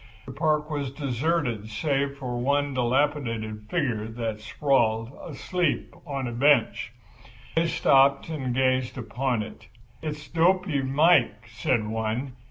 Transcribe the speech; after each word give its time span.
The 0.25 0.31
park 0.31 0.67
was 0.67 0.89
deserted 0.89 1.69
save 1.69 2.17
for 2.17 2.39
one 2.39 2.73
dilapidated 2.73 3.69
figure 3.69 4.07
that 4.07 4.41
sprawled, 4.41 5.11
asleep, 5.23 5.93
on 6.07 6.25
a 6.27 6.31
bench. 6.31 6.91
They 7.55 7.67
stopped 7.67 8.27
and 8.27 8.51
gazed 8.51 8.97
upon 8.97 9.43
it. 9.43 9.67
"It's 10.01 10.27
Dopy 10.27 10.81
Mike," 10.81 11.47
said 11.49 11.85
one. 11.87 12.33